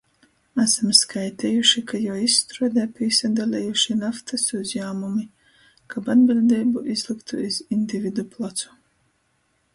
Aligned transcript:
Asam 0.61 0.93
skaitejuši, 0.99 1.83
ka 1.91 1.99
juo 2.03 2.15
izstruodē 2.27 2.85
pīsadalejuši 2.95 3.99
naftys 3.99 4.47
uzjāmumi, 4.61 5.27
kab 5.95 6.11
atbiļdeibu 6.17 6.85
izlyktu 6.97 7.45
iz 7.51 7.63
individu 7.81 8.29
placu. 8.35 8.77